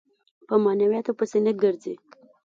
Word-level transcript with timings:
په 0.47 0.55
معنوياتو 0.63 1.11
پسې 1.19 1.37
نه 1.45 1.51
ګرځي. 1.61 1.95